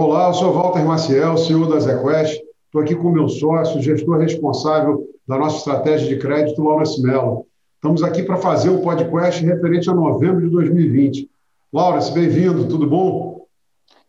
Olá, 0.00 0.28
eu 0.28 0.34
sou 0.34 0.52
Walter 0.52 0.84
Maciel, 0.84 1.36
CEO 1.36 1.68
da 1.68 1.80
ZQuest. 1.80 2.40
Estou 2.66 2.82
aqui 2.82 2.94
com 2.94 3.10
meu 3.10 3.28
sócio, 3.28 3.82
gestor 3.82 4.18
responsável 4.18 5.04
da 5.26 5.36
nossa 5.36 5.56
estratégia 5.56 6.06
de 6.06 6.16
crédito, 6.20 6.62
Laurence 6.62 7.02
Mello. 7.02 7.48
Estamos 7.74 8.04
aqui 8.04 8.22
para 8.22 8.36
fazer 8.36 8.70
o 8.70 8.80
podcast 8.80 9.44
referente 9.44 9.90
a 9.90 9.92
novembro 9.92 10.42
de 10.42 10.50
2020. 10.50 11.28
Laurence, 11.72 12.12
bem-vindo, 12.12 12.68
tudo 12.68 12.86
bom? 12.86 13.44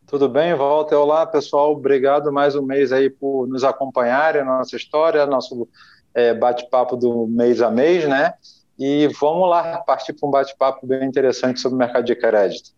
Tudo 0.06 0.30
bem, 0.30 0.54
Walter. 0.54 0.94
Olá, 0.94 1.26
pessoal. 1.26 1.72
Obrigado 1.72 2.32
mais 2.32 2.56
um 2.56 2.62
mês 2.62 2.92
aí 2.92 3.10
por 3.10 3.48
nos 3.48 3.64
acompanharem 3.64 4.46
na 4.46 4.60
nossa 4.60 4.76
história, 4.76 5.26
nosso 5.26 5.68
é, 6.14 6.36
bate-papo 6.36 6.96
do 6.96 7.26
mês 7.26 7.64
a 7.64 7.72
mês, 7.72 8.08
né? 8.08 8.36
E 8.78 9.08
vamos 9.20 9.50
lá 9.50 9.80
partir 9.80 10.14
para 10.14 10.30
um 10.30 10.32
bate-papo 10.32 10.86
bem 10.86 11.04
interessante 11.04 11.60
sobre 11.60 11.78
o 11.78 11.80
mercado 11.80 12.06
de 12.06 12.16
crédito. 12.16 12.78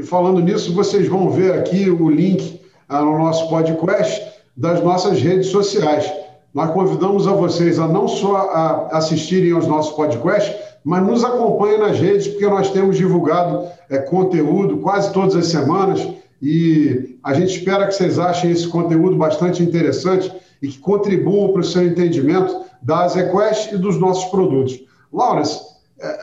E 0.00 0.02
falando 0.02 0.40
nisso, 0.40 0.72
vocês 0.72 1.06
vão 1.06 1.28
ver 1.28 1.52
aqui 1.52 1.90
o 1.90 2.08
link 2.08 2.58
ah, 2.88 3.02
no 3.02 3.18
nosso 3.18 3.50
podcast 3.50 4.32
das 4.56 4.82
nossas 4.82 5.20
redes 5.20 5.48
sociais. 5.48 6.10
Nós 6.54 6.70
convidamos 6.70 7.28
a 7.28 7.32
vocês 7.32 7.78
a 7.78 7.86
não 7.86 8.08
só 8.08 8.36
a 8.36 8.96
assistirem 8.96 9.52
aos 9.52 9.66
nossos 9.66 9.94
podcasts, 9.94 10.56
mas 10.82 11.06
nos 11.06 11.22
acompanhem 11.22 11.80
nas 11.80 11.98
redes, 11.98 12.28
porque 12.28 12.46
nós 12.46 12.70
temos 12.70 12.96
divulgado 12.96 13.68
é, 13.90 13.98
conteúdo 13.98 14.78
quase 14.78 15.12
todas 15.12 15.36
as 15.36 15.48
semanas 15.48 16.08
e 16.40 17.18
a 17.22 17.34
gente 17.34 17.58
espera 17.58 17.86
que 17.86 17.92
vocês 17.92 18.18
achem 18.18 18.52
esse 18.52 18.68
conteúdo 18.68 19.16
bastante 19.16 19.62
interessante 19.62 20.32
e 20.62 20.68
que 20.68 20.78
contribuam 20.78 21.52
para 21.52 21.60
o 21.60 21.64
seu 21.64 21.86
entendimento 21.86 22.58
da 22.80 23.06
ZQuest 23.06 23.74
e 23.74 23.76
dos 23.76 24.00
nossos 24.00 24.24
produtos. 24.30 24.80
Laurence, 25.12 25.60
é, 25.60 25.69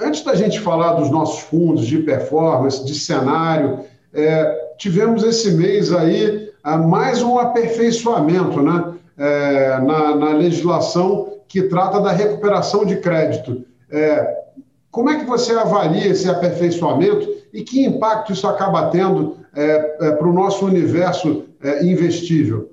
antes 0.01 0.23
da 0.23 0.33
gente 0.33 0.59
falar 0.59 0.93
dos 0.93 1.09
nossos 1.09 1.41
fundos 1.41 1.85
de 1.85 1.99
performance, 1.99 2.83
de 2.83 2.95
cenário, 2.95 3.85
é, 4.13 4.73
tivemos 4.77 5.23
esse 5.23 5.51
mês 5.51 5.93
aí 5.93 6.51
é, 6.65 6.77
mais 6.77 7.21
um 7.21 7.37
aperfeiçoamento 7.37 8.61
né, 8.61 8.93
é, 9.17 9.79
na, 9.79 10.15
na, 10.15 10.33
legislação 10.33 11.37
que 11.47 11.63
trata 11.63 11.99
da 11.99 12.11
recuperação 12.11 12.85
de 12.85 12.97
crédito. 12.97 13.65
É, 13.89 14.45
como 14.89 15.09
é 15.09 15.19
que 15.19 15.25
você 15.25 15.53
avalia 15.53 16.07
esse 16.07 16.29
aperfeiçoamento 16.29 17.27
e 17.53 17.63
que 17.63 17.85
impacto 17.85 18.33
isso 18.33 18.47
acaba 18.47 18.89
tendo 18.89 19.37
é, 19.55 20.11
para 20.11 20.27
o 20.27 20.33
nosso 20.33 20.65
universo 20.65 21.45
investível? 21.81 22.71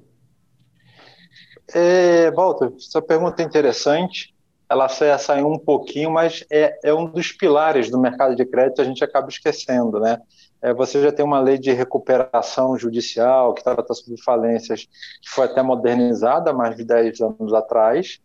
É, 1.73 2.31
Walter, 2.31 2.73
essa 2.77 3.01
pergunta 3.01 3.43
é 3.43 3.45
interessante 3.45 4.34
ela 4.75 5.19
saiu 5.19 5.47
um 5.49 5.59
pouquinho, 5.59 6.11
mas 6.11 6.45
é, 6.51 6.79
é 6.83 6.93
um 6.93 7.07
dos 7.07 7.33
pilares 7.33 7.91
do 7.91 7.99
mercado 7.99 8.35
de 8.35 8.45
crédito, 8.45 8.81
a 8.81 8.85
gente 8.85 9.03
acaba 9.03 9.29
esquecendo, 9.29 10.01
né? 10.01 10.19
É, 10.61 10.73
você 10.73 11.01
já 11.03 11.13
tem 11.13 11.25
uma 11.25 11.41
lei 11.41 11.59
de 11.59 11.73
recuperação 11.73 12.77
judicial 12.79 13.55
que 13.55 13.63
trata 13.63 13.93
sobre 13.95 14.21
falências, 14.23 14.87
que 15.23 15.29
foi 15.29 15.45
até 15.45 15.63
modernizada 15.63 16.51
há 16.51 16.55
mais 16.55 16.77
de 16.77 16.85
10 16.85 17.21
anos 17.21 17.53
atrás. 17.53 18.19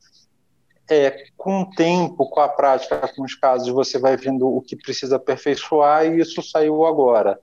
É, 0.90 1.26
com 1.38 1.62
o 1.62 1.70
tempo, 1.70 2.28
com 2.30 2.40
a 2.40 2.50
prática, 2.50 3.12
com 3.16 3.24
os 3.24 3.36
casos, 3.36 3.70
você 3.70 4.00
vai 4.00 4.18
vendo 4.18 4.48
o 4.48 4.62
que 4.62 4.76
precisa 4.76 5.18
aperfeiçoar 5.18 6.06
e 6.06 6.20
isso 6.20 6.42
saiu 6.42 6.86
agora. 6.86 7.40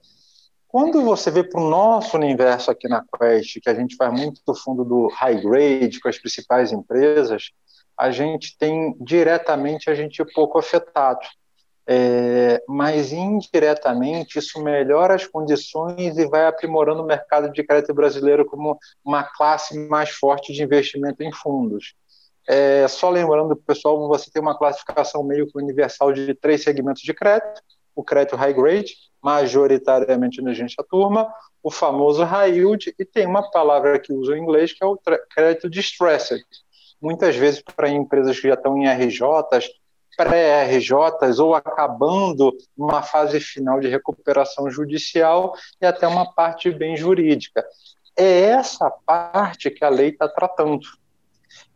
Quando 0.67 1.03
você 1.03 1.31
vê 1.31 1.45
para 1.45 1.61
o 1.61 1.71
nosso 1.71 2.17
universo 2.17 2.71
aqui 2.71 2.89
na 2.89 3.05
Quest, 3.17 3.61
que 3.61 3.69
a 3.69 3.75
gente 3.75 3.95
faz 3.97 4.13
muito 4.13 4.41
do 4.45 4.55
fundo 4.55 4.85
do 4.85 5.07
high 5.09 5.41
grade 5.41 6.01
com 6.01 6.09
as 6.09 6.19
principais 6.19 6.73
empresas, 6.73 7.51
a 7.99 8.11
gente 8.11 8.57
tem 8.59 8.95
diretamente 9.01 9.89
a 9.89 9.95
gente 9.95 10.25
pouco 10.35 10.59
afetado. 10.59 11.27
É, 11.89 12.61
mas 12.67 13.13
indiretamente 13.13 14.41
isso 14.41 14.61
melhora 14.61 15.15
as 15.15 15.25
condições 15.25 16.19
e 16.19 16.27
vai 16.27 16.45
aprimorando 16.45 17.01
o 17.01 17.07
mercado 17.07 17.49
de 17.53 17.63
crédito 17.63 17.95
brasileiro 17.95 18.45
como 18.45 18.77
uma 19.05 19.23
classe 19.23 19.79
mais 19.89 20.11
forte 20.11 20.53
de 20.53 20.65
investimento 20.65 21.23
em 21.23 21.33
fundos. 21.33 21.95
É, 22.49 22.87
só 22.89 23.09
lembrando, 23.09 23.57
pessoal, 23.57 24.07
você 24.09 24.31
tem 24.31 24.43
uma 24.43 24.59
classificação 24.59 25.23
meio 25.23 25.47
que 25.47 25.57
universal 25.59 26.13
de 26.13 26.35
três 26.35 26.65
segmentos 26.65 27.03
de 27.03 27.15
crédito: 27.15 27.63
o 27.95 28.03
crédito 28.03 28.37
high 28.37 28.53
grade, 28.53 28.95
majoritariamente 29.23 30.43
na 30.43 30.53
gente 30.53 30.75
a 30.79 30.85
turma, 30.85 31.33
o 31.63 31.71
famoso 31.71 32.23
high 32.25 32.53
yield, 32.53 32.95
e 32.99 33.05
tem 33.05 33.27
uma 33.27 33.49
palavra 33.51 33.99
que 33.99 34.13
usa 34.13 34.37
em 34.37 34.43
inglês 34.43 34.73
que 34.73 34.83
é 34.85 34.87
o 34.87 34.99
crédito 35.31 35.69
distressed, 35.71 36.45
muitas 37.01 37.37
vezes 37.37 37.63
para 37.63 37.89
empresas 37.89 38.39
que 38.39 38.49
já 38.49 38.55
estão 38.55 38.77
em 38.77 38.89
RJs, 38.89 39.71
pré-RJs 40.17 41.39
ou 41.39 41.55
acabando 41.55 42.57
uma 42.77 43.03
fase 43.03 43.39
final 43.39 43.79
de 43.79 43.89
recuperação 43.89 44.71
judicial 44.71 45.55
e 45.81 45.87
até 45.87 46.09
uma 46.09 46.33
parte 46.33 46.71
bem 46.71 46.97
jurídica. 46.97 47.65
É 48.17 48.41
essa 48.45 48.91
parte 48.91 49.71
que 49.71 49.85
a 49.85 49.91
lei 49.91 50.09
está 50.09 50.27
tratando. 50.27 50.87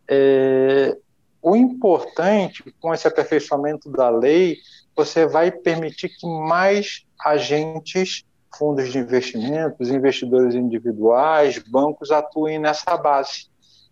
É, 0.09 0.97
o 1.41 1.55
importante 1.55 2.63
com 2.79 2.93
esse 2.93 3.07
aperfeiçoamento 3.07 3.89
da 3.91 4.09
lei, 4.09 4.57
você 4.95 5.25
vai 5.27 5.51
permitir 5.51 6.09
que 6.09 6.25
mais 6.25 7.05
agentes, 7.19 8.23
fundos 8.57 8.91
de 8.91 8.97
investimentos, 8.97 9.89
investidores 9.89 10.55
individuais, 10.55 11.59
bancos 11.59 12.11
atuem 12.11 12.59
nessa 12.59 12.97
base. 12.97 13.50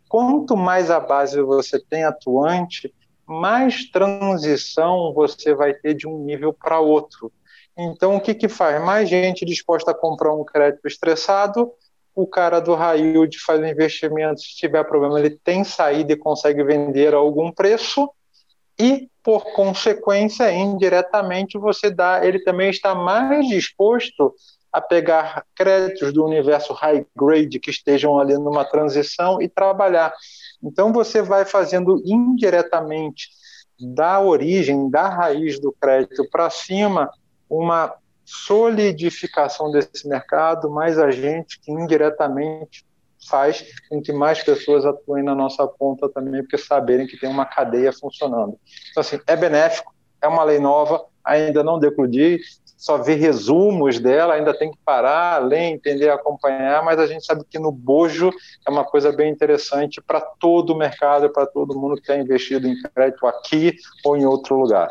Quanto 0.09 0.57
mais 0.57 0.89
a 0.89 0.99
base 0.99 1.39
você 1.39 1.79
tem 1.79 2.03
atuante, 2.03 2.91
mais 3.27 3.89
transição 3.91 5.13
você 5.13 5.53
vai 5.53 5.71
ter 5.73 5.93
de 5.93 6.07
um 6.07 6.17
nível 6.17 6.51
para 6.51 6.79
outro. 6.79 7.31
Então, 7.77 8.15
o 8.15 8.19
que, 8.19 8.33
que 8.33 8.49
faz? 8.49 8.83
Mais 8.83 9.07
gente 9.07 9.45
disposta 9.45 9.91
a 9.91 9.93
comprar 9.93 10.33
um 10.33 10.43
crédito 10.43 10.87
estressado, 10.87 11.71
o 12.15 12.25
cara 12.25 12.59
do 12.59 12.73
raio 12.73 13.27
de 13.27 13.39
fazer 13.39 13.69
investimento, 13.69 14.41
se 14.41 14.55
tiver 14.55 14.83
problema, 14.83 15.19
ele 15.19 15.29
tem 15.29 15.63
saída 15.63 16.11
e 16.11 16.17
consegue 16.17 16.63
vender 16.63 17.13
a 17.13 17.17
algum 17.17 17.51
preço, 17.51 18.09
e, 18.79 19.09
por 19.21 19.53
consequência, 19.53 20.51
indiretamente, 20.51 21.57
você 21.57 21.91
dá, 21.91 22.25
ele 22.25 22.39
também 22.39 22.69
está 22.69 22.95
mais 22.95 23.47
disposto 23.47 24.33
a 24.71 24.79
pegar 24.79 25.45
créditos 25.55 26.13
do 26.13 26.25
universo 26.25 26.73
high 26.73 27.05
grade 27.15 27.59
que 27.59 27.71
estejam 27.71 28.19
ali 28.19 28.35
numa 28.35 28.63
transição 28.63 29.41
e 29.41 29.49
trabalhar. 29.49 30.13
Então 30.63 30.93
você 30.93 31.21
vai 31.21 31.45
fazendo 31.45 32.01
indiretamente 32.05 33.29
da 33.79 34.19
origem, 34.19 34.89
da 34.89 35.07
raiz 35.07 35.59
do 35.59 35.71
crédito 35.71 36.27
para 36.29 36.49
cima, 36.49 37.09
uma 37.49 37.93
solidificação 38.25 39.71
desse 39.71 40.07
mercado, 40.07 40.69
mais 40.69 40.99
agente 40.99 41.59
que 41.59 41.71
indiretamente 41.71 42.85
faz 43.27 43.65
com 43.89 44.01
que 44.01 44.13
mais 44.13 44.43
pessoas 44.43 44.85
atuem 44.85 45.23
na 45.23 45.33
nossa 45.33 45.67
ponta 45.67 46.07
também, 46.07 46.41
porque 46.41 46.57
saberem 46.57 47.07
que 47.07 47.19
tem 47.19 47.29
uma 47.29 47.45
cadeia 47.45 47.91
funcionando. 47.91 48.57
Então, 48.91 49.01
assim, 49.01 49.19
é 49.25 49.35
benéfico, 49.35 49.93
é 50.21 50.27
uma 50.27 50.43
lei 50.43 50.59
nova, 50.59 51.05
ainda 51.23 51.63
não 51.63 51.79
decludir, 51.79 52.39
só 52.79 52.97
ver 52.97 53.15
resumos 53.15 53.99
dela, 53.99 54.35
ainda 54.35 54.57
tem 54.57 54.71
que 54.71 54.77
parar, 54.85 55.45
ler, 55.45 55.63
entender, 55.63 56.09
acompanhar, 56.09 56.81
mas 56.81 56.97
a 56.97 57.05
gente 57.05 57.25
sabe 57.25 57.43
que 57.43 57.59
no 57.59 57.73
bojo 57.73 58.31
é 58.65 58.71
uma 58.71 58.85
coisa 58.85 59.11
bem 59.11 59.29
interessante 59.29 60.01
para 60.01 60.21
todo 60.21 60.69
o 60.69 60.77
mercado, 60.77 61.29
para 61.29 61.45
todo 61.45 61.77
mundo 61.77 61.95
que 61.95 62.01
está 62.01 62.17
investido 62.17 62.69
em 62.69 62.81
crédito 62.81 63.27
aqui 63.27 63.75
ou 64.05 64.15
em 64.15 64.25
outro 64.25 64.55
lugar. 64.55 64.87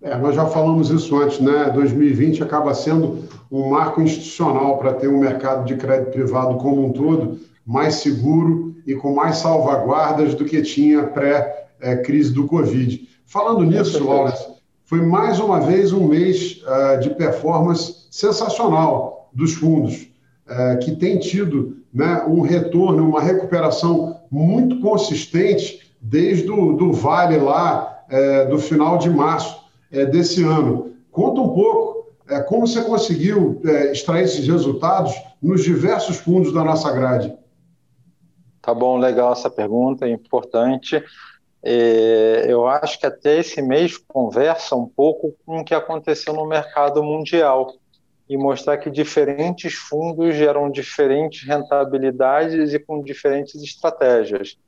É, 0.00 0.16
nós 0.16 0.34
já 0.34 0.46
falamos 0.46 0.88
isso 0.88 1.20
antes, 1.20 1.40
né? 1.40 1.70
2020 1.74 2.42
acaba 2.42 2.72
sendo 2.72 3.28
um 3.52 3.68
marco 3.68 4.00
institucional 4.00 4.78
para 4.78 4.94
ter 4.94 5.08
um 5.08 5.18
mercado 5.18 5.66
de 5.66 5.76
crédito 5.76 6.12
privado 6.12 6.56
como 6.56 6.86
um 6.86 6.90
todo 6.90 7.38
mais 7.66 7.96
seguro 7.96 8.74
e 8.86 8.94
com 8.94 9.14
mais 9.14 9.36
salvaguardas 9.36 10.34
do 10.34 10.46
que 10.46 10.62
tinha 10.62 11.02
pré-crise 11.02 12.32
do 12.32 12.46
Covid. 12.46 13.06
Falando 13.26 13.62
nisso, 13.62 14.06
Wallace, 14.06 14.55
foi 14.86 15.02
mais 15.02 15.40
uma 15.40 15.60
vez 15.60 15.92
um 15.92 16.06
mês 16.06 16.62
uh, 16.62 17.00
de 17.00 17.10
performance 17.10 18.06
sensacional 18.08 19.28
dos 19.32 19.52
fundos, 19.54 20.08
uh, 20.46 20.78
que 20.78 20.94
tem 20.94 21.18
tido 21.18 21.78
né, 21.92 22.24
um 22.28 22.40
retorno, 22.40 23.08
uma 23.08 23.20
recuperação 23.20 24.20
muito 24.30 24.80
consistente 24.80 25.92
desde 26.00 26.48
o 26.48 26.74
do 26.74 26.92
vale 26.92 27.36
lá 27.36 28.04
uh, 28.08 28.48
do 28.48 28.58
final 28.60 28.96
de 28.96 29.10
março 29.10 29.66
desse 30.10 30.42
ano. 30.42 30.92
Conta 31.12 31.40
um 31.40 31.48
pouco 31.48 32.06
como 32.48 32.66
você 32.66 32.82
conseguiu 32.82 33.60
extrair 33.92 34.24
esses 34.24 34.46
resultados 34.48 35.14
nos 35.40 35.62
diversos 35.62 36.16
fundos 36.16 36.52
da 36.52 36.64
nossa 36.64 36.90
grade. 36.92 37.32
Tá 38.60 38.74
bom, 38.74 38.98
legal 38.98 39.32
essa 39.32 39.48
pergunta, 39.48 40.06
é 40.06 40.10
importante. 40.10 41.00
É, 41.62 42.46
eu 42.48 42.66
acho 42.66 42.98
que 42.98 43.06
até 43.06 43.38
esse 43.38 43.60
mês 43.60 43.96
conversa 43.96 44.76
um 44.76 44.86
pouco 44.86 45.34
com 45.44 45.60
o 45.60 45.64
que 45.64 45.74
aconteceu 45.74 46.32
no 46.32 46.46
mercado 46.46 47.02
mundial 47.02 47.74
e 48.28 48.36
mostrar 48.36 48.78
que 48.78 48.90
diferentes 48.90 49.74
fundos 49.74 50.34
geram 50.34 50.70
diferentes 50.70 51.46
rentabilidades 51.46 52.72
e 52.72 52.78
com 52.78 53.02
diferentes 53.02 53.62
estratégias. 53.62 54.58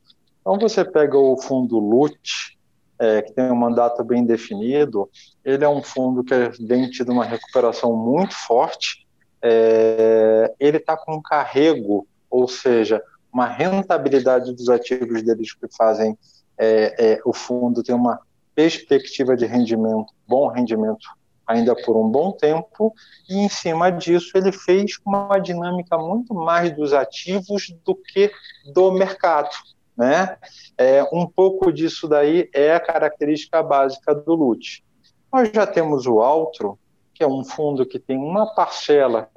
Então, 0.41 0.59
você 0.59 0.85
pega 0.85 1.19
o 1.19 1.37
fundo 1.37 1.79
LUT, 1.79 2.57
é, 2.99 3.23
que 3.23 3.33
tem 3.33 3.51
um 3.51 3.57
mandato 3.57 4.03
bem 4.03 4.25
definido, 4.25 5.09
ele 5.45 5.65
é 5.65 5.69
um 5.69 5.83
fundo 5.83 6.25
que 6.25 6.35
vem 6.61 6.89
tido 6.91 7.13
uma 7.13 7.25
recuperação 7.25 7.95
muito 7.95 8.35
forte, 8.35 9.07
é, 9.43 10.53
ele 10.59 10.79
está 10.79 10.97
com 10.97 11.23
carrego, 11.23 12.07
ou 12.31 12.49
seja, 12.49 13.03
uma 13.33 13.47
rentabilidade 13.47 14.53
dos 14.53 14.69
ativos 14.69 15.23
deles 15.23 15.53
que 15.55 15.67
fazem 15.77 16.19
é, 16.59 17.13
é, 17.13 17.21
o 17.25 17.33
fundo 17.33 17.83
ter 17.83 17.95
uma 17.95 18.21
perspectiva 18.55 19.37
de 19.37 19.47
rendimento, 19.47 20.13
bom 20.27 20.49
rendimento 20.49 21.09
ainda 21.49 21.75
por 21.75 21.97
um 21.97 22.07
bom 22.07 22.31
tempo, 22.33 22.95
e 23.27 23.39
em 23.39 23.49
cima 23.49 23.91
disso 23.91 24.37
ele 24.37 24.53
fez 24.53 24.99
uma 25.05 25.39
dinâmica 25.39 25.97
muito 25.97 26.35
mais 26.35 26.71
dos 26.77 26.93
ativos 26.93 27.75
do 27.83 27.95
que 27.95 28.31
do 28.75 28.93
mercado. 28.93 29.49
Né? 29.97 30.37
É, 30.77 31.03
um 31.11 31.27
pouco 31.27 31.73
disso 31.73 32.07
daí 32.07 32.51
é 32.53 32.75
a 32.75 32.79
característica 32.79 33.63
básica 33.63 34.15
do 34.15 34.35
LUT. 34.35 34.85
Nós 35.33 35.51
já 35.53 35.67
temos 35.67 36.07
o 36.07 36.21
Altro, 36.21 36.79
que 37.15 37.25
é 37.25 37.27
um 37.27 37.43
fundo 37.43 37.87
que 37.87 37.99
tem 37.99 38.19
uma 38.19 38.55
parcela 38.55 39.31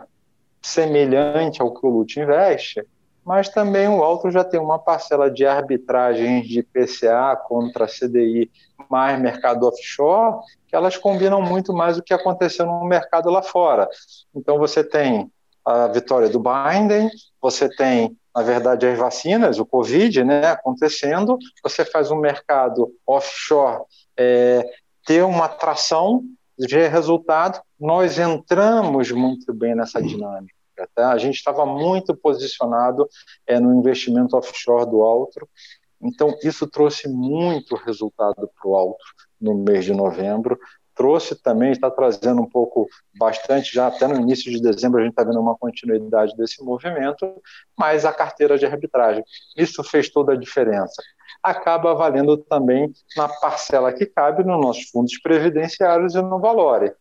semelhante 0.61 1.61
ao 1.61 1.73
que 1.73 1.85
o 1.85 1.89
LUT 1.89 2.19
investe, 2.19 2.85
mas 3.25 3.49
também 3.49 3.87
o 3.87 4.03
Altro 4.03 4.31
já 4.31 4.43
tem 4.43 4.59
uma 4.59 4.79
parcela 4.79 5.29
de 5.29 5.45
arbitragens 5.45 6.47
de 6.47 6.63
PCA 6.63 7.35
contra 7.35 7.87
CDI 7.87 8.51
mais 8.89 9.19
mercado 9.19 9.67
offshore, 9.67 10.39
que 10.67 10.75
elas 10.75 10.97
combinam 10.97 11.41
muito 11.41 11.73
mais 11.73 11.97
o 11.97 12.03
que 12.03 12.13
aconteceu 12.13 12.65
no 12.65 12.83
mercado 12.85 13.29
lá 13.29 13.41
fora. 13.41 13.87
Então 14.35 14.57
você 14.57 14.83
tem 14.83 15.31
a 15.63 15.87
vitória 15.87 16.27
do 16.29 16.39
Biden, 16.41 17.09
você 17.41 17.69
tem, 17.69 18.17
na 18.35 18.41
verdade, 18.41 18.87
as 18.87 18.97
vacinas, 18.97 19.59
o 19.59 19.65
Covid, 19.65 20.23
né, 20.23 20.47
acontecendo, 20.47 21.37
você 21.63 21.85
faz 21.85 22.09
um 22.09 22.17
mercado 22.17 22.91
offshore 23.05 23.83
é, 24.17 24.67
ter 25.05 25.23
uma 25.23 25.45
atração 25.45 26.23
de 26.57 26.87
resultado, 26.87 27.59
nós 27.79 28.19
entramos 28.19 29.11
muito 29.11 29.53
bem 29.53 29.75
nessa 29.75 30.01
dinâmica. 30.01 30.60
Tá? 30.93 31.11
A 31.11 31.17
gente 31.17 31.35
estava 31.35 31.65
muito 31.65 32.15
posicionado 32.15 33.07
é, 33.45 33.59
no 33.59 33.73
investimento 33.73 34.35
offshore 34.35 34.89
do 34.89 35.01
Altro, 35.01 35.47
então 36.01 36.35
isso 36.43 36.67
trouxe 36.67 37.07
muito 37.07 37.75
resultado 37.75 38.49
para 38.55 38.69
o 38.69 38.75
Altro 38.75 39.05
no 39.39 39.55
mês 39.55 39.85
de 39.85 39.93
novembro. 39.93 40.59
Trouxe 40.93 41.41
também, 41.41 41.71
está 41.71 41.89
trazendo 41.89 42.41
um 42.41 42.49
pouco, 42.49 42.87
bastante, 43.17 43.73
já 43.73 43.87
até 43.87 44.07
no 44.07 44.19
início 44.19 44.51
de 44.51 44.61
dezembro 44.61 44.99
a 44.99 45.03
gente 45.03 45.13
está 45.13 45.23
vendo 45.23 45.39
uma 45.39 45.55
continuidade 45.57 46.35
desse 46.35 46.63
movimento, 46.63 47.41
mas 47.77 48.05
a 48.05 48.11
carteira 48.11 48.57
de 48.57 48.65
arbitragem. 48.65 49.23
Isso 49.55 49.83
fez 49.83 50.09
toda 50.09 50.33
a 50.33 50.37
diferença. 50.37 51.01
Acaba 51.41 51.93
valendo 51.95 52.37
também 52.37 52.91
na 53.15 53.27
parcela 53.27 53.93
que 53.93 54.05
cabe 54.05 54.43
nos 54.43 54.59
nossos 54.59 54.89
fundos 54.89 55.17
previdenciários 55.19 56.13
e 56.13 56.21
no 56.21 56.39
Valore. 56.39 56.93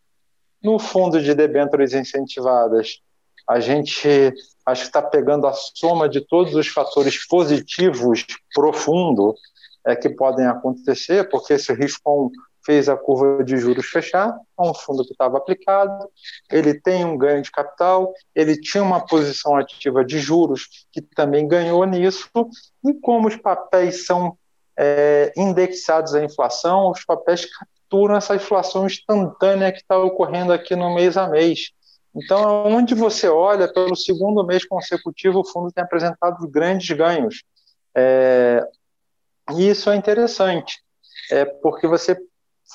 No 0.63 0.79
fundo 0.79 1.21
de 1.21 1.33
debêntures 1.33 1.93
incentivadas, 1.93 3.01
a 3.49 3.59
gente 3.59 4.33
acho 4.65 4.81
que 4.83 4.87
está 4.87 5.01
pegando 5.01 5.47
a 5.47 5.53
soma 5.53 6.07
de 6.07 6.21
todos 6.21 6.55
os 6.55 6.67
fatores 6.67 7.25
positivos 7.27 8.25
profundo 8.53 9.35
é, 9.85 9.95
que 9.95 10.09
podem 10.09 10.45
acontecer, 10.45 11.29
porque 11.29 11.53
esse 11.53 11.73
risco 11.73 12.31
fez 12.63 12.87
a 12.87 12.95
curva 12.95 13.43
de 13.43 13.57
juros 13.57 13.87
fechar, 13.87 14.29
é 14.29 14.61
um 14.61 14.73
fundo 14.73 15.03
que 15.03 15.13
estava 15.13 15.37
aplicado, 15.37 16.07
ele 16.51 16.79
tem 16.79 17.03
um 17.03 17.17
ganho 17.17 17.41
de 17.41 17.49
capital, 17.49 18.13
ele 18.35 18.59
tinha 18.59 18.83
uma 18.83 19.03
posição 19.03 19.55
ativa 19.55 20.05
de 20.05 20.19
juros 20.19 20.67
que 20.91 21.01
também 21.01 21.47
ganhou 21.47 21.83
nisso, 21.85 22.29
e 22.85 22.93
como 23.01 23.27
os 23.27 23.35
papéis 23.35 24.05
são 24.05 24.37
é, 24.77 25.33
indexados 25.35 26.13
à 26.13 26.23
inflação, 26.23 26.91
os 26.91 27.03
papéis 27.03 27.45
capturam 27.45 28.15
essa 28.15 28.35
inflação 28.35 28.85
instantânea 28.85 29.71
que 29.71 29.79
está 29.79 29.97
ocorrendo 29.97 30.53
aqui 30.53 30.75
no 30.75 30.93
mês 30.93 31.17
a 31.17 31.27
mês. 31.27 31.71
Então, 32.15 32.65
onde 32.65 32.93
você 32.93 33.29
olha, 33.29 33.71
pelo 33.71 33.95
segundo 33.95 34.45
mês 34.45 34.65
consecutivo, 34.65 35.39
o 35.39 35.45
fundo 35.45 35.71
tem 35.71 35.83
apresentado 35.83 36.47
grandes 36.47 36.95
ganhos. 36.95 37.43
É, 37.95 38.65
e 39.51 39.69
isso 39.69 39.89
é 39.89 39.95
interessante, 39.95 40.81
é 41.29 41.45
porque 41.45 41.87
você 41.87 42.17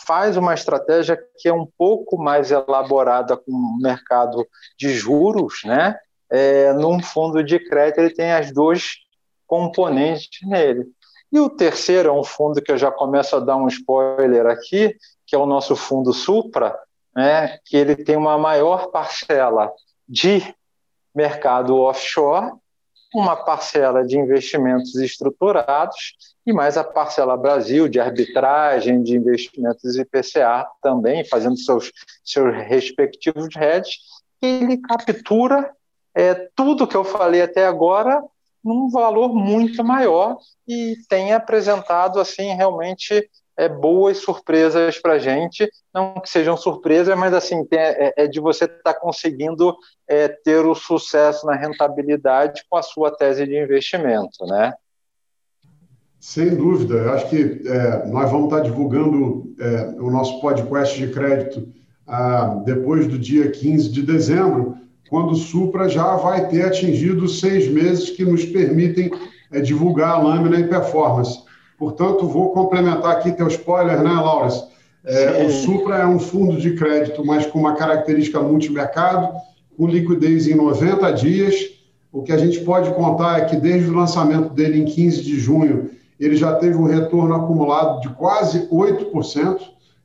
faz 0.06 0.36
uma 0.36 0.52
estratégia 0.52 1.18
que 1.38 1.48
é 1.48 1.52
um 1.52 1.66
pouco 1.78 2.18
mais 2.18 2.50
elaborada 2.50 3.36
com 3.36 3.50
o 3.50 3.78
mercado 3.80 4.46
de 4.78 4.90
juros, 4.90 5.60
né? 5.64 5.98
É, 6.28 6.72
num 6.72 7.00
fundo 7.00 7.42
de 7.42 7.58
crédito 7.58 7.98
ele 8.00 8.12
tem 8.12 8.32
as 8.32 8.52
duas 8.52 8.96
componentes 9.46 10.46
nele. 10.46 10.84
E 11.32 11.38
o 11.38 11.48
terceiro 11.48 12.08
é 12.08 12.12
um 12.12 12.24
fundo 12.24 12.60
que 12.60 12.70
eu 12.70 12.78
já 12.78 12.90
começo 12.90 13.36
a 13.36 13.40
dar 13.40 13.56
um 13.56 13.68
spoiler 13.68 14.46
aqui, 14.46 14.94
que 15.26 15.34
é 15.34 15.38
o 15.38 15.46
nosso 15.46 15.74
fundo 15.74 16.12
Supra, 16.12 16.76
né, 17.16 17.58
que 17.64 17.78
ele 17.78 17.96
tem 17.96 18.14
uma 18.14 18.36
maior 18.36 18.90
parcela 18.90 19.72
de 20.06 20.54
mercado 21.14 21.74
offshore, 21.78 22.52
uma 23.14 23.34
parcela 23.34 24.04
de 24.06 24.18
investimentos 24.18 24.94
estruturados 24.96 26.14
e 26.44 26.52
mais 26.52 26.76
a 26.76 26.84
parcela 26.84 27.34
Brasil 27.34 27.88
de 27.88 27.98
arbitragem 27.98 29.02
de 29.02 29.16
investimentos 29.16 29.96
IPCA 29.96 30.66
também, 30.82 31.24
fazendo 31.24 31.56
seus, 31.56 31.90
seus 32.22 32.54
respectivos 32.54 33.48
hedges, 33.56 33.96
ele 34.42 34.76
captura 34.76 35.72
é, 36.14 36.34
tudo 36.54 36.86
que 36.86 36.96
eu 36.96 37.04
falei 37.04 37.40
até 37.40 37.66
agora 37.66 38.22
num 38.62 38.90
valor 38.90 39.34
muito 39.34 39.82
maior 39.82 40.36
e 40.68 40.96
tem 41.08 41.32
apresentado 41.32 42.20
assim 42.20 42.54
realmente 42.54 43.30
é, 43.56 43.68
boas 43.68 44.18
surpresas 44.18 44.98
para 44.98 45.14
a 45.14 45.18
gente, 45.18 45.68
não 45.92 46.14
que 46.14 46.28
sejam 46.28 46.56
surpresas, 46.56 47.16
mas 47.16 47.32
assim 47.32 47.64
tem, 47.64 47.78
é, 47.78 48.12
é, 48.16 48.26
de 48.26 48.38
você 48.38 48.64
estar 48.64 48.92
tá 48.92 48.94
conseguindo 48.94 49.74
é, 50.06 50.28
ter 50.28 50.64
o 50.66 50.74
sucesso 50.74 51.46
na 51.46 51.54
rentabilidade 51.54 52.62
com 52.68 52.76
a 52.76 52.82
sua 52.82 53.10
tese 53.10 53.46
de 53.46 53.56
investimento, 53.56 54.44
né? 54.46 54.74
Sem 56.20 56.54
dúvida, 56.54 56.94
eu 56.94 57.12
acho 57.12 57.28
que 57.28 57.62
é, 57.66 58.06
nós 58.06 58.30
vamos 58.30 58.46
estar 58.46 58.58
tá 58.58 58.62
divulgando 58.62 59.54
é, 59.58 60.00
o 60.00 60.10
nosso 60.10 60.40
podcast 60.40 60.98
de 60.98 61.12
crédito 61.12 61.68
ah, 62.06 62.62
depois 62.64 63.06
do 63.06 63.18
dia 63.18 63.50
15 63.50 63.90
de 63.90 64.02
dezembro, 64.02 64.76
quando 65.08 65.32
o 65.32 65.36
Supra 65.36 65.88
já 65.88 66.16
vai 66.16 66.48
ter 66.48 66.62
atingido 66.62 67.28
seis 67.28 67.68
meses 67.68 68.10
que 68.10 68.24
nos 68.24 68.44
permitem 68.44 69.10
divulgar 69.62 70.10
a 70.10 70.18
lâmina 70.18 70.58
em 70.58 70.68
performance. 70.68 71.46
Portanto, 71.78 72.26
vou 72.26 72.50
complementar 72.50 73.12
aqui 73.12 73.32
teu 73.32 73.48
spoiler, 73.48 74.02
né, 74.02 74.10
Laura? 74.10 74.48
É, 75.04 75.44
o 75.44 75.50
Supra 75.50 75.98
é 75.98 76.06
um 76.06 76.18
fundo 76.18 76.60
de 76.60 76.74
crédito, 76.74 77.24
mas 77.24 77.46
com 77.46 77.60
uma 77.60 77.74
característica 77.74 78.40
multimercado, 78.40 79.28
com 79.76 79.86
liquidez 79.86 80.48
em 80.48 80.54
90 80.54 81.12
dias. 81.12 81.54
O 82.10 82.22
que 82.22 82.32
a 82.32 82.38
gente 82.38 82.60
pode 82.60 82.90
contar 82.94 83.38
é 83.38 83.44
que 83.44 83.56
desde 83.56 83.90
o 83.90 83.94
lançamento 83.94 84.52
dele 84.52 84.80
em 84.80 84.84
15 84.84 85.22
de 85.22 85.38
junho, 85.38 85.90
ele 86.18 86.34
já 86.34 86.54
teve 86.54 86.76
um 86.76 86.84
retorno 86.84 87.34
acumulado 87.34 88.00
de 88.00 88.08
quase 88.10 88.66
8%, 88.68 89.60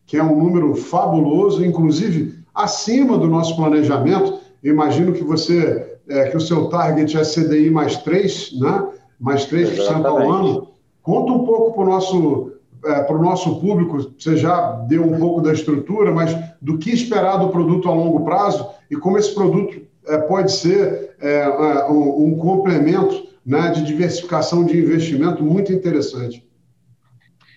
que 0.06 0.18
é 0.18 0.24
um 0.24 0.38
número 0.38 0.76
fabuloso, 0.76 1.66
inclusive 1.66 2.40
acima 2.54 3.18
do 3.18 3.28
nosso 3.28 3.56
planejamento. 3.56 4.40
Eu 4.62 4.74
imagino 4.74 5.14
que 5.14 5.24
você 5.24 5.92
é, 6.10 6.26
que 6.30 6.38
o 6.38 6.42
seu 6.42 6.68
target 6.68 7.18
é 7.18 7.22
CDI 7.22 7.70
mais 7.70 7.98
3, 7.98 8.60
né? 8.60 8.88
mais 9.20 9.46
3% 9.46 9.72
Exatamente. 9.72 10.08
ao 10.08 10.32
ano. 10.32 10.71
Conta 11.02 11.32
um 11.32 11.46
pouco 11.46 11.74
para 11.74 11.84
o 11.84 11.86
nosso, 11.86 12.54
é, 12.86 13.14
nosso 13.14 13.60
público, 13.60 14.14
você 14.18 14.38
já 14.38 14.72
deu 14.88 15.04
um 15.04 15.20
pouco 15.20 15.42
da 15.42 15.54
estrutura, 15.54 16.12
mas 16.12 16.36
do 16.62 16.78
que 16.78 16.92
esperar 16.92 17.38
do 17.38 17.50
produto 17.50 17.90
a 17.90 17.94
longo 17.94 18.24
prazo 18.24 18.70
e 18.90 18.96
como 18.96 19.18
esse 19.18 19.34
produto 19.34 19.82
é, 20.08 20.18
pode 20.18 20.52
ser 20.52 21.16
é, 21.20 21.42
é 21.42 21.86
um, 21.90 22.26
um, 22.26 22.38
complemento 22.38 23.28
né, 23.46 23.70
de 23.72 23.84
diversificação 23.84 24.66
de 24.66 24.78
investimento 24.78 25.44
muito 25.44 25.72
interessante. 25.72 26.48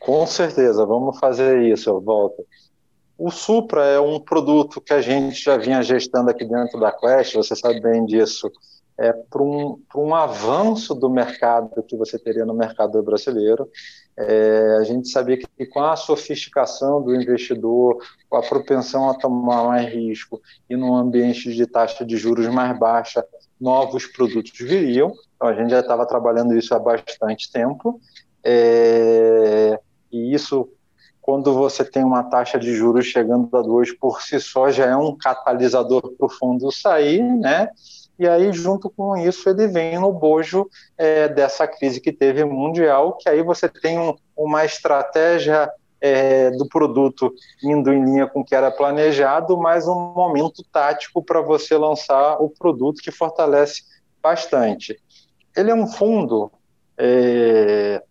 Com 0.00 0.26
certeza, 0.26 0.84
vamos 0.84 1.18
fazer 1.18 1.62
isso, 1.62 1.98
volta. 2.00 2.42
O 3.16 3.30
Supra 3.30 3.84
é 3.84 4.00
um 4.00 4.18
produto 4.18 4.80
que 4.80 4.92
a 4.92 5.00
gente 5.00 5.42
já 5.42 5.56
vinha 5.56 5.82
gestando 5.82 6.30
aqui 6.30 6.44
dentro 6.44 6.80
da 6.80 6.90
Quest, 6.90 7.34
você 7.34 7.54
sabe 7.54 7.80
bem 7.80 8.04
disso, 8.04 8.50
é, 8.98 9.12
para 9.12 9.42
um, 9.42 9.80
um 9.96 10.14
avanço 10.14 10.94
do 10.94 11.10
mercado 11.10 11.82
que 11.82 11.96
você 11.96 12.18
teria 12.18 12.44
no 12.44 12.54
mercado 12.54 13.02
brasileiro. 13.02 13.68
É, 14.16 14.76
a 14.80 14.84
gente 14.84 15.08
sabia 15.08 15.36
que 15.36 15.66
com 15.66 15.80
a 15.80 15.96
sofisticação 15.96 17.02
do 17.02 17.14
investidor, 17.14 17.98
com 18.28 18.36
a 18.36 18.42
propensão 18.42 19.10
a 19.10 19.14
tomar 19.14 19.64
mais 19.64 19.92
risco 19.92 20.40
e 20.70 20.76
num 20.76 20.94
ambiente 20.94 21.52
de 21.52 21.66
taxa 21.66 22.04
de 22.04 22.16
juros 22.16 22.46
mais 22.48 22.78
baixa, 22.78 23.26
novos 23.60 24.06
produtos 24.06 24.56
viriam. 24.58 25.12
Então 25.34 25.48
a 25.48 25.54
gente 25.54 25.70
já 25.70 25.80
estava 25.80 26.06
trabalhando 26.06 26.56
isso 26.56 26.74
há 26.74 26.78
bastante 26.78 27.50
tempo. 27.50 28.00
É, 28.44 29.80
e 30.12 30.32
isso, 30.32 30.68
quando 31.20 31.52
você 31.52 31.84
tem 31.84 32.04
uma 32.04 32.22
taxa 32.22 32.58
de 32.58 32.72
juros 32.74 33.06
chegando 33.06 33.48
a 33.56 33.62
2 33.62 33.98
por 33.98 34.22
si 34.22 34.38
só, 34.38 34.70
já 34.70 34.86
é 34.86 34.96
um 34.96 35.16
catalisador 35.16 36.14
para 36.16 36.26
o 36.26 36.30
fundo 36.30 36.70
sair, 36.70 37.20
né? 37.22 37.68
E 38.18 38.28
aí, 38.28 38.52
junto 38.52 38.88
com 38.88 39.16
isso, 39.16 39.48
ele 39.48 39.66
vem 39.66 39.98
no 39.98 40.12
bojo 40.12 40.68
é, 40.96 41.28
dessa 41.28 41.66
crise 41.66 42.00
que 42.00 42.12
teve 42.12 42.44
mundial, 42.44 43.16
que 43.16 43.28
aí 43.28 43.42
você 43.42 43.68
tem 43.68 43.98
um, 43.98 44.14
uma 44.36 44.64
estratégia 44.64 45.70
é, 46.00 46.50
do 46.52 46.68
produto 46.68 47.32
indo 47.62 47.92
em 47.92 48.04
linha 48.04 48.26
com 48.26 48.40
o 48.40 48.44
que 48.44 48.54
era 48.54 48.70
planejado, 48.70 49.56
mas 49.56 49.88
um 49.88 50.12
momento 50.14 50.62
tático 50.70 51.22
para 51.22 51.40
você 51.40 51.76
lançar 51.76 52.40
o 52.40 52.48
produto 52.48 53.02
que 53.02 53.10
fortalece 53.10 53.82
bastante. 54.22 55.00
Ele 55.56 55.70
é 55.70 55.74
um 55.74 55.86
fundo 55.86 56.52
é, 56.96 58.02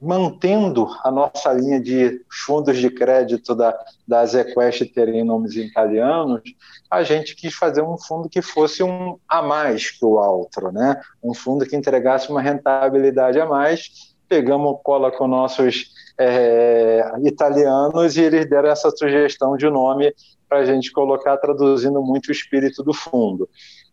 mantendo 0.00 0.88
a 1.02 1.10
nossa 1.10 1.52
linha 1.52 1.80
de 1.80 2.20
fundos 2.30 2.76
de 2.78 2.88
crédito 2.88 3.54
da, 3.54 3.76
da 4.06 4.24
ZQuest 4.24 4.92
terem 4.94 5.24
nomes 5.24 5.56
italianos, 5.56 6.42
a 6.90 7.02
gente 7.02 7.34
quis 7.34 7.54
fazer 7.54 7.82
um 7.82 7.98
fundo 7.98 8.28
que 8.28 8.40
fosse 8.40 8.82
um 8.82 9.18
a 9.28 9.42
mais 9.42 9.90
que 9.90 10.04
o 10.04 10.12
outro, 10.12 10.70
né? 10.70 11.00
um 11.22 11.34
fundo 11.34 11.66
que 11.66 11.76
entregasse 11.76 12.30
uma 12.30 12.40
rentabilidade 12.40 13.40
a 13.40 13.46
mais. 13.46 14.14
Pegamos 14.28 14.78
cola 14.82 15.10
com 15.10 15.26
nossos 15.26 15.90
é, 16.18 17.02
italianos 17.24 18.16
e 18.16 18.22
eles 18.22 18.48
deram 18.48 18.68
essa 18.68 18.90
sugestão 18.90 19.56
de 19.56 19.68
nome 19.68 20.14
para 20.48 20.58
a 20.58 20.64
gente 20.64 20.92
colocar, 20.92 21.36
traduzindo 21.38 22.00
muito 22.02 22.28
o 22.28 22.32
espírito 22.32 22.82
do 22.82 22.92
fundo. 22.92 23.48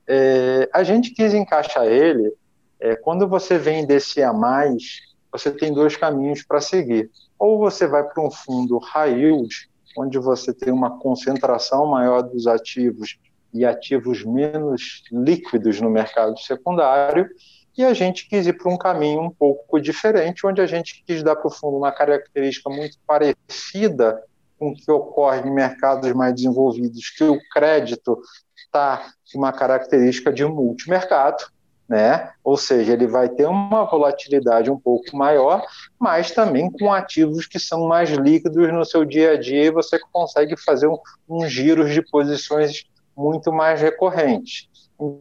É, 0.07 0.69
a 0.73 0.83
gente 0.83 1.11
quis 1.11 1.33
encaixar 1.33 1.85
ele, 1.85 2.31
é, 2.79 2.95
quando 2.95 3.27
você 3.27 3.57
vem 3.57 3.85
desse 3.85 4.21
a 4.21 4.31
mais, 4.31 5.14
você 5.37 5.51
tem 5.51 5.73
dois 5.73 5.97
caminhos 5.97 6.43
para 6.43 6.61
seguir. 6.61 7.11
Ou 7.37 7.59
você 7.59 7.85
vai 7.85 8.03
para 8.03 8.25
um 8.25 8.31
fundo 8.31 8.77
high 8.77 9.13
yield, 9.13 9.69
onde 9.97 10.17
você 10.17 10.53
tem 10.53 10.71
uma 10.71 10.97
concentração 10.99 11.85
maior 11.85 12.21
dos 12.21 12.47
ativos 12.47 13.17
e 13.53 13.65
ativos 13.65 14.23
menos 14.23 15.03
líquidos 15.11 15.79
no 15.79 15.89
mercado 15.89 16.37
secundário, 16.39 17.29
e 17.77 17.83
a 17.83 17.93
gente 17.93 18.27
quis 18.29 18.47
ir 18.47 18.53
para 18.53 18.71
um 18.71 18.77
caminho 18.77 19.21
um 19.21 19.29
pouco 19.29 19.79
diferente, 19.79 20.47
onde 20.47 20.61
a 20.61 20.65
gente 20.65 21.03
quis 21.05 21.21
dar 21.21 21.35
para 21.35 21.47
o 21.47 21.51
fundo 21.51 21.77
uma 21.77 21.91
característica 21.91 22.69
muito 22.69 22.97
parecida 23.05 24.21
com 24.57 24.69
o 24.69 24.75
que 24.75 24.89
ocorre 24.89 25.41
em 25.41 25.53
mercados 25.53 26.11
mais 26.13 26.33
desenvolvidos, 26.33 27.09
que 27.09 27.25
o 27.25 27.37
crédito 27.51 28.21
está 28.55 29.11
uma 29.33 29.51
característica 29.51 30.31
de 30.31 30.45
multimercado, 30.45 31.43
né? 31.87 32.31
Ou 32.43 32.57
seja, 32.57 32.93
ele 32.93 33.07
vai 33.07 33.29
ter 33.29 33.45
uma 33.45 33.85
volatilidade 33.85 34.71
um 34.71 34.79
pouco 34.79 35.15
maior, 35.15 35.63
mas 35.99 36.31
também 36.31 36.71
com 36.71 36.91
ativos 36.91 37.45
que 37.45 37.59
são 37.59 37.87
mais 37.87 38.09
líquidos 38.09 38.71
no 38.73 38.83
seu 38.83 39.05
dia 39.05 39.31
a 39.31 39.37
dia 39.37 39.65
e 39.65 39.71
você 39.71 39.99
consegue 40.11 40.55
fazer 40.57 40.87
um, 40.87 40.97
um 41.29 41.47
giros 41.47 41.93
de 41.93 42.01
posições 42.01 42.85
muito 43.15 43.51
mais 43.51 43.79
recorrentes. 43.79 44.67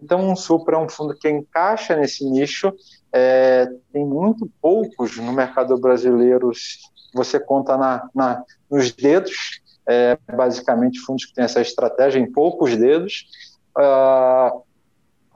Então, 0.03 0.33
o 0.33 0.37
Supra 0.37 0.77
é 0.77 0.79
um 0.79 0.89
fundo 0.89 1.17
que 1.17 1.29
encaixa 1.29 1.97
nesse 1.97 2.25
nicho, 2.25 2.73
é, 3.13 3.69
tem 3.93 4.05
muito 4.05 4.51
poucos 4.61 5.17
no 5.19 5.33
mercado 5.33 5.77
brasileiro, 5.79 6.51
você 7.13 7.39
conta 7.39 7.77
na, 7.77 8.09
na 8.15 8.43
nos 8.71 8.91
dedos, 8.91 9.61
é, 9.87 10.19
basicamente 10.35 10.99
fundos 11.01 11.27
que 11.27 11.35
têm 11.35 11.45
essa 11.45 11.61
estratégia 11.61 12.19
em 12.19 12.31
poucos 12.31 12.77
dedos. 12.77 13.27
Uh, 13.77 14.63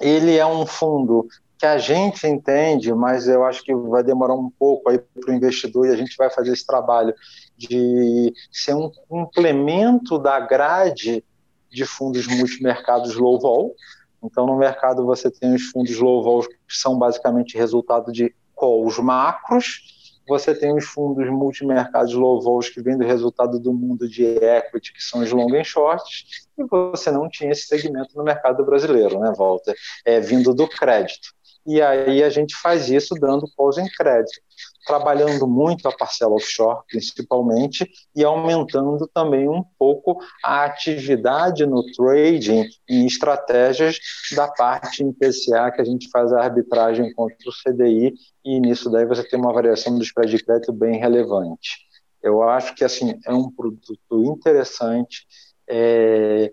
ele 0.00 0.36
é 0.36 0.46
um 0.46 0.66
fundo 0.66 1.26
que 1.58 1.66
a 1.66 1.76
gente 1.76 2.26
entende, 2.26 2.92
mas 2.94 3.26
eu 3.26 3.44
acho 3.44 3.64
que 3.64 3.74
vai 3.74 4.02
demorar 4.04 4.34
um 4.34 4.48
pouco 4.48 4.88
aí 4.88 4.98
para 4.98 5.32
o 5.32 5.34
investidor 5.34 5.86
e 5.86 5.90
a 5.90 5.96
gente 5.96 6.16
vai 6.16 6.30
fazer 6.30 6.52
esse 6.52 6.64
trabalho 6.64 7.12
de 7.56 8.32
ser 8.52 8.74
um 8.74 8.90
complemento 9.08 10.18
da 10.18 10.38
grade 10.38 11.24
de 11.70 11.84
fundos 11.84 12.28
multimercados 12.28 13.16
low 13.16 13.40
vol. 13.40 13.74
Então, 14.22 14.46
no 14.46 14.56
mercado 14.56 15.04
você 15.04 15.30
tem 15.30 15.52
os 15.54 15.64
fundos 15.64 15.98
low 15.98 16.22
vol 16.22 16.42
que 16.42 16.56
são 16.68 16.96
basicamente 16.96 17.58
resultado 17.58 18.12
de 18.12 18.32
calls 18.56 18.98
macros, 18.98 19.97
você 20.28 20.54
tem 20.54 20.76
os 20.76 20.84
fundos 20.84 21.28
multimercados 21.30 22.12
low 22.12 22.40
vols 22.40 22.68
que 22.68 22.82
vêm 22.82 22.96
do 22.96 23.04
resultado 23.04 23.58
do 23.58 23.72
mundo 23.72 24.08
de 24.08 24.24
equity, 24.24 24.92
que 24.92 25.02
são 25.02 25.20
os 25.20 25.32
long 25.32 25.54
and 25.54 25.64
shorts, 25.64 26.46
e 26.56 26.64
você 26.64 27.10
não 27.10 27.28
tinha 27.28 27.50
esse 27.50 27.66
segmento 27.66 28.16
no 28.16 28.22
mercado 28.22 28.64
brasileiro, 28.64 29.18
né, 29.18 29.32
Walter? 29.36 29.74
É, 30.04 30.20
vindo 30.20 30.54
do 30.54 30.68
crédito. 30.68 31.32
E 31.66 31.82
aí 31.82 32.22
a 32.22 32.30
gente 32.30 32.54
faz 32.56 32.88
isso 32.88 33.14
dando 33.14 33.46
calls 33.56 33.78
em 33.78 33.88
crédito 33.88 34.47
trabalhando 34.88 35.46
muito 35.46 35.86
a 35.86 35.92
parcela 35.92 36.34
offshore, 36.34 36.80
principalmente, 36.88 37.86
e 38.16 38.24
aumentando 38.24 39.06
também 39.12 39.46
um 39.46 39.62
pouco 39.78 40.18
a 40.42 40.64
atividade 40.64 41.66
no 41.66 41.84
trading 41.92 42.66
e 42.88 43.04
estratégias 43.06 43.98
da 44.34 44.48
parte 44.48 45.04
em 45.04 45.12
PCA, 45.12 45.70
que 45.70 45.82
a 45.82 45.84
gente 45.84 46.08
faz 46.10 46.32
a 46.32 46.42
arbitragem 46.42 47.12
contra 47.12 47.36
o 47.46 47.52
CDI, 47.52 48.14
e 48.42 48.58
nisso 48.58 48.90
daí 48.90 49.04
você 49.04 49.22
tem 49.22 49.38
uma 49.38 49.52
variação 49.52 49.94
do 49.94 50.02
spread 50.02 50.34
de 50.34 50.42
crédito 50.42 50.72
bem 50.72 50.98
relevante. 50.98 51.86
Eu 52.22 52.42
acho 52.42 52.74
que 52.74 52.82
assim 52.82 53.20
é 53.26 53.32
um 53.32 53.50
produto 53.50 54.24
interessante 54.24 55.26
é, 55.68 56.50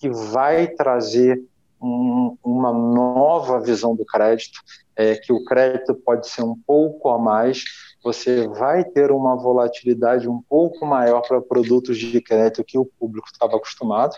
que 0.00 0.10
vai 0.10 0.66
trazer 0.66 1.40
um, 1.80 2.36
uma 2.42 2.72
nova 2.72 3.60
visão 3.60 3.94
do 3.94 4.04
crédito, 4.04 4.58
é, 4.96 5.14
que 5.14 5.32
o 5.32 5.44
crédito 5.44 5.94
pode 5.94 6.28
ser 6.28 6.42
um 6.42 6.56
pouco 6.66 7.10
a 7.10 7.18
mais, 7.18 7.64
você 8.02 8.48
vai 8.48 8.84
ter 8.84 9.10
uma 9.10 9.36
volatilidade 9.36 10.28
um 10.28 10.40
pouco 10.48 10.86
maior 10.86 11.20
para 11.20 11.40
produtos 11.40 11.98
de 11.98 12.20
crédito 12.20 12.64
que 12.64 12.78
o 12.78 12.86
público 12.86 13.28
estava 13.30 13.56
acostumado, 13.56 14.14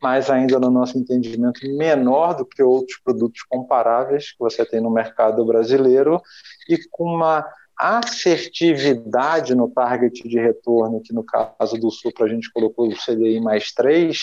mas 0.00 0.30
ainda 0.30 0.58
no 0.58 0.70
nosso 0.70 0.96
entendimento 0.96 1.60
menor 1.76 2.34
do 2.34 2.46
que 2.46 2.62
outros 2.62 2.98
produtos 3.04 3.42
comparáveis 3.42 4.32
que 4.32 4.38
você 4.38 4.64
tem 4.64 4.80
no 4.80 4.90
mercado 4.90 5.44
brasileiro 5.44 6.20
e 6.68 6.78
com 6.90 7.04
uma 7.04 7.46
assertividade 7.76 9.54
no 9.54 9.68
target 9.68 10.28
de 10.28 10.38
retorno, 10.38 11.00
que 11.00 11.14
no 11.14 11.24
caso 11.24 11.78
do 11.78 11.90
Supra 11.90 12.26
a 12.26 12.28
gente 12.28 12.52
colocou 12.52 12.86
o 12.86 12.94
CDI 12.94 13.40
mais 13.40 13.72
3, 13.72 14.20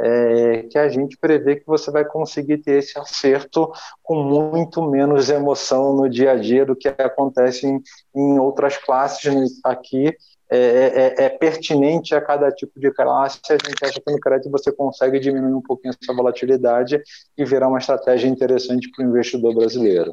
é, 0.00 0.62
que 0.64 0.78
a 0.78 0.88
gente 0.88 1.16
prevê 1.16 1.56
que 1.56 1.66
você 1.66 1.90
vai 1.90 2.04
conseguir 2.04 2.58
ter 2.58 2.78
esse 2.78 2.98
acerto 2.98 3.70
com 4.02 4.22
muito 4.22 4.82
menos 4.82 5.30
emoção 5.30 5.94
no 5.94 6.08
dia 6.08 6.32
a 6.32 6.36
dia 6.36 6.66
do 6.66 6.74
que 6.74 6.88
acontece 6.88 7.66
em, 7.66 7.82
em 8.14 8.38
outras 8.38 8.76
classes. 8.76 9.32
Né? 9.32 9.44
Aqui 9.64 10.16
é, 10.50 10.58
é, 10.58 11.24
é, 11.24 11.28
pertinente 11.28 12.14
a 12.14 12.20
cada 12.20 12.50
tipo 12.50 12.78
de 12.78 12.90
classe. 12.90 13.40
A 13.50 13.54
gente 13.54 13.84
acha 13.84 14.00
que 14.00 14.12
no 14.12 14.20
crédito 14.20 14.50
você 14.50 14.70
consegue 14.72 15.18
diminuir 15.18 15.54
um 15.54 15.62
pouquinho 15.62 15.94
essa 16.00 16.14
volatilidade 16.14 17.00
e 17.36 17.44
virar 17.44 17.68
uma 17.68 17.78
estratégia 17.78 18.28
interessante 18.28 18.90
para 18.90 19.04
o 19.04 19.08
investidor 19.08 19.54
brasileiro. 19.54 20.12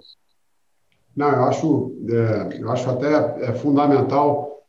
Não, 1.15 1.29
eu 1.29 1.43
acho, 1.43 1.95
é, 2.09 2.61
eu 2.61 2.71
acho 2.71 2.89
até 2.89 3.49
é 3.49 3.53
fundamental 3.53 4.63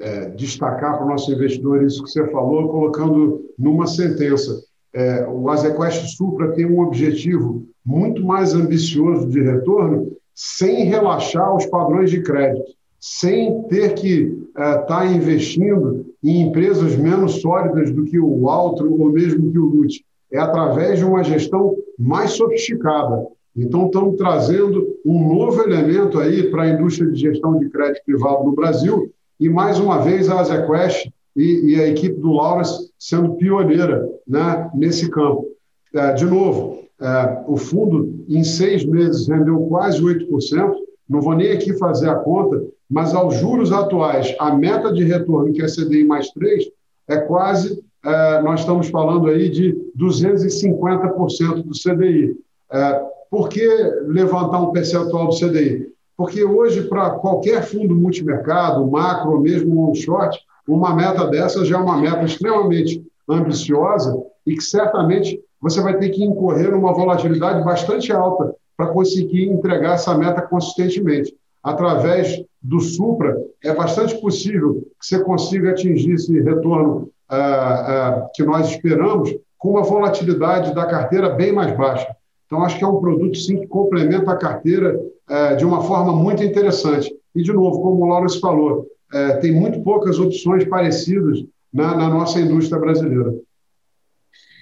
é, 0.00 0.30
destacar 0.30 0.96
para 0.96 1.06
o 1.06 1.08
nosso 1.08 1.32
investidor 1.32 1.82
isso 1.82 2.02
que 2.02 2.10
você 2.10 2.26
falou, 2.30 2.68
colocando 2.68 3.44
numa 3.58 3.86
sentença. 3.86 4.62
É, 4.94 5.26
o 5.26 5.48
Azequest 5.48 6.16
Supra 6.16 6.52
tem 6.52 6.66
um 6.66 6.80
objetivo 6.80 7.66
muito 7.84 8.24
mais 8.24 8.54
ambicioso 8.54 9.28
de 9.28 9.40
retorno, 9.40 10.12
sem 10.34 10.84
relaxar 10.84 11.54
os 11.54 11.66
padrões 11.66 12.10
de 12.10 12.22
crédito, 12.22 12.72
sem 13.00 13.62
ter 13.64 13.94
que 13.94 14.38
estar 14.48 14.74
é, 14.74 14.78
tá 14.78 15.06
investindo 15.06 16.06
em 16.22 16.42
empresas 16.42 16.96
menos 16.96 17.40
sólidas 17.40 17.90
do 17.90 18.04
que 18.04 18.18
o 18.18 18.48
Altro 18.48 18.92
ou 19.00 19.10
mesmo 19.10 19.50
que 19.50 19.58
o 19.58 19.66
LUT. 19.66 20.04
É 20.30 20.38
através 20.38 20.98
de 20.98 21.04
uma 21.04 21.22
gestão 21.22 21.76
mais 21.98 22.30
sofisticada. 22.32 23.26
Então, 23.54 23.86
estamos 23.86 24.16
trazendo 24.16 24.96
um 25.04 25.34
novo 25.34 25.60
elemento 25.62 26.18
aí 26.18 26.50
para 26.50 26.62
a 26.62 26.70
indústria 26.70 27.10
de 27.10 27.20
gestão 27.20 27.58
de 27.58 27.68
crédito 27.68 28.04
privado 28.04 28.44
no 28.44 28.52
Brasil, 28.52 29.12
e 29.42 29.48
mais 29.48 29.80
uma 29.80 29.98
vez 29.98 30.30
a 30.30 30.38
Azequest 30.38 31.10
e, 31.34 31.72
e 31.72 31.80
a 31.80 31.88
equipe 31.88 32.14
do 32.20 32.30
Lawrence 32.30 32.92
sendo 32.96 33.34
pioneira 33.34 34.08
né, 34.24 34.70
nesse 34.72 35.10
campo. 35.10 35.48
É, 35.92 36.12
de 36.12 36.24
novo, 36.24 36.84
é, 37.00 37.42
o 37.48 37.56
fundo 37.56 38.24
em 38.28 38.44
seis 38.44 38.84
meses 38.84 39.26
rendeu 39.26 39.58
quase 39.66 40.00
8%, 40.00 40.74
não 41.10 41.20
vou 41.20 41.34
nem 41.34 41.50
aqui 41.50 41.76
fazer 41.76 42.08
a 42.08 42.14
conta, 42.14 42.62
mas 42.88 43.16
aos 43.16 43.34
juros 43.34 43.72
atuais, 43.72 44.32
a 44.38 44.54
meta 44.54 44.92
de 44.92 45.02
retorno, 45.02 45.52
que 45.52 45.60
é 45.60 45.66
CDI 45.66 46.04
mais 46.04 46.30
3, 46.30 46.70
é 47.08 47.16
quase, 47.16 47.82
é, 48.04 48.42
nós 48.42 48.60
estamos 48.60 48.90
falando 48.90 49.26
aí 49.26 49.50
de 49.50 49.76
250% 49.98 51.64
do 51.64 51.72
CDI. 51.72 52.36
É, 52.70 53.02
por 53.28 53.48
que 53.48 53.66
levantar 54.06 54.60
um 54.60 54.70
percentual 54.70 55.26
do 55.26 55.36
CDI? 55.36 55.91
Porque 56.16 56.44
hoje, 56.44 56.82
para 56.82 57.10
qualquer 57.10 57.62
fundo 57.62 57.94
multimercado, 57.94 58.88
macro 58.90 59.40
mesmo 59.40 59.74
long 59.74 59.94
short, 59.94 60.38
uma 60.66 60.94
meta 60.94 61.26
dessa 61.26 61.64
já 61.64 61.76
é 61.76 61.80
uma 61.80 61.96
meta 61.96 62.24
extremamente 62.24 63.04
ambiciosa 63.28 64.16
e 64.46 64.54
que 64.54 64.62
certamente 64.62 65.40
você 65.60 65.80
vai 65.80 65.96
ter 65.98 66.10
que 66.10 66.24
incorrer 66.24 66.70
numa 66.70 66.92
volatilidade 66.92 67.64
bastante 67.64 68.12
alta 68.12 68.54
para 68.76 68.88
conseguir 68.88 69.48
entregar 69.48 69.94
essa 69.94 70.16
meta 70.16 70.42
consistentemente. 70.42 71.34
Através 71.62 72.42
do 72.60 72.80
Supra, 72.80 73.36
é 73.62 73.72
bastante 73.72 74.20
possível 74.20 74.82
que 75.00 75.06
você 75.06 75.22
consiga 75.22 75.70
atingir 75.70 76.14
esse 76.14 76.40
retorno 76.40 77.08
ah, 77.28 77.36
ah, 77.36 78.28
que 78.34 78.42
nós 78.42 78.68
esperamos 78.68 79.34
com 79.56 79.70
uma 79.70 79.82
volatilidade 79.82 80.74
da 80.74 80.84
carteira 80.86 81.30
bem 81.30 81.52
mais 81.52 81.76
baixa. 81.76 82.16
Então, 82.52 82.66
acho 82.66 82.76
que 82.76 82.84
é 82.84 82.86
um 82.86 83.00
produto, 83.00 83.34
sim, 83.38 83.60
que 83.60 83.66
complementa 83.66 84.30
a 84.30 84.36
carteira 84.36 85.00
é, 85.26 85.54
de 85.54 85.64
uma 85.64 85.82
forma 85.84 86.12
muito 86.12 86.44
interessante. 86.44 87.10
E, 87.34 87.42
de 87.42 87.50
novo, 87.50 87.80
como 87.80 88.04
o 88.04 88.08
Lawrence 88.10 88.38
falou, 88.38 88.86
é, 89.10 89.36
tem 89.36 89.52
muito 89.52 89.80
poucas 89.80 90.18
opções 90.18 90.62
parecidas 90.68 91.42
na, 91.72 91.96
na 91.96 92.10
nossa 92.10 92.38
indústria 92.38 92.78
brasileira. 92.78 93.34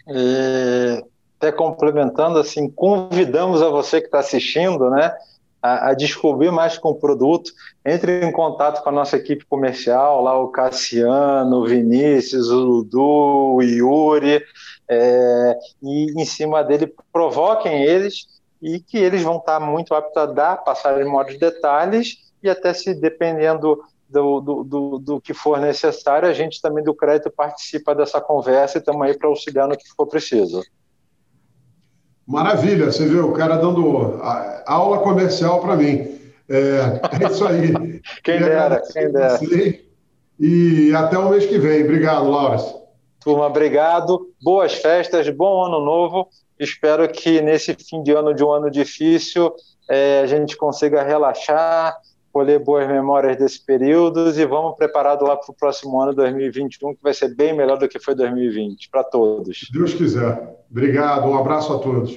É, 0.07 1.03
até 1.37 1.51
complementando, 1.51 2.39
assim, 2.39 2.71
convidamos 2.71 3.61
a 3.61 3.69
você 3.69 4.01
que 4.01 4.07
está 4.07 4.21
assistindo, 4.21 4.89
né, 4.89 5.13
a, 5.63 5.91
a, 5.91 5.95
descobrir 5.95 6.51
mais 6.51 6.79
com 6.79 6.91
o 6.91 6.99
produto. 6.99 7.53
Entre 7.85 8.25
em 8.25 8.33
contato 8.33 8.83
com 8.83 8.89
a 8.89 8.93
nossa 8.93 9.17
equipe 9.17 9.45
comercial, 9.45 10.23
lá 10.23 10.39
o 10.39 10.49
Cassiano, 10.49 11.57
o 11.59 11.67
Vinícius, 11.67 12.49
o 12.49 12.61
Ludu, 12.61 13.57
o 13.57 13.63
Yuri, 13.63 14.43
é, 14.89 15.59
e 15.83 16.21
em 16.21 16.25
cima 16.25 16.65
dele 16.65 16.93
provoquem 17.13 17.83
eles 17.83 18.27
e 18.61 18.81
que 18.81 18.99
eles 18.99 19.23
vão 19.23 19.37
estar 19.37 19.61
muito 19.61 19.95
aptos 19.95 20.17
a 20.17 20.27
dar, 20.27 20.57
passar 20.59 21.01
em 21.01 21.09
modos 21.09 21.39
detalhes 21.39 22.19
e 22.43 22.49
até 22.49 22.75
se 22.75 22.95
dependendo 22.95 23.83
do, 24.09 24.41
do, 24.41 24.65
do, 24.65 24.99
do, 24.99 25.21
que 25.21 25.33
for 25.33 25.61
necessário, 25.61 26.29
a 26.29 26.33
gente 26.33 26.61
também 26.61 26.83
do 26.83 26.95
crédito 26.95 27.31
participa 27.31 27.95
dessa 27.95 28.21
conversa 28.21 28.79
e 28.79 28.81
estamos 28.81 29.07
aí 29.07 29.17
para 29.17 29.29
auxiliar 29.29 29.69
no 29.69 29.77
que 29.77 29.89
for 29.97 30.07
preciso. 30.07 30.63
Maravilha, 32.31 32.93
você 32.93 33.05
viu 33.07 33.29
o 33.29 33.33
cara 33.33 33.57
dando 33.57 34.21
aula 34.65 34.99
comercial 34.99 35.61
para 35.61 35.75
mim. 35.75 36.17
É, 36.49 37.01
é, 37.25 37.29
isso 37.29 37.45
aí. 37.45 37.73
quem 38.23 38.39
dera, 38.39 38.81
quem 38.93 39.11
dera. 39.11 39.41
E 40.39 40.95
até 40.95 41.19
o 41.19 41.29
mês 41.29 41.45
que 41.45 41.59
vem. 41.59 41.83
Obrigado, 41.83 42.31
Laura. 42.31 42.57
Turma, 43.19 43.49
obrigado. 43.49 44.29
Boas 44.41 44.75
festas, 44.75 45.29
bom 45.29 45.65
ano 45.65 45.85
novo. 45.85 46.29
Espero 46.57 47.09
que 47.09 47.41
nesse 47.41 47.75
fim 47.75 48.01
de 48.01 48.13
ano 48.13 48.33
de 48.33 48.45
um 48.45 48.53
ano 48.53 48.71
difícil 48.71 49.53
é, 49.89 50.21
a 50.21 50.27
gente 50.27 50.57
consiga 50.57 51.03
relaxar, 51.03 51.97
colher 52.33 52.59
boas 52.59 52.87
memórias 52.89 53.37
desse 53.37 53.65
período 53.65 54.31
e 54.31 54.47
vamos 54.47 54.77
preparado 54.77 55.25
lá 55.25 55.37
para 55.37 55.51
o 55.51 55.55
próximo 55.55 56.01
ano 56.01 56.15
2021, 56.15 56.95
que 56.95 57.03
vai 57.03 57.15
ser 57.15 57.35
bem 57.35 57.57
melhor 57.57 57.79
do 57.79 57.89
que 57.89 57.99
foi 57.99 58.15
2020, 58.15 58.89
para 58.89 59.05
todos. 59.05 59.69
Deus 59.73 59.95
quiser. 59.95 60.57
Obrigado, 60.71 61.29
um 61.29 61.37
abraço 61.37 61.73
a 61.73 61.79
todos. 61.79 62.17